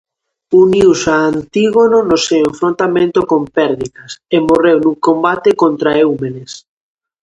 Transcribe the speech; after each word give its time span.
Uniuse 0.63 1.09
a 1.15 1.19
Antígono 1.31 1.97
no 2.09 2.17
seu 2.25 2.41
enfrontamento 2.51 3.19
con 3.29 3.41
Pérdicas 3.57 4.11
e 4.35 4.37
morreu 4.47 4.77
nun 4.81 4.95
combate 5.07 5.49
contra 5.61 5.89
Eumenes. 6.03 6.51